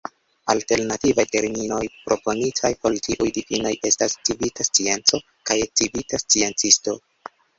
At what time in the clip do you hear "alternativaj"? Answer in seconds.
0.51-1.25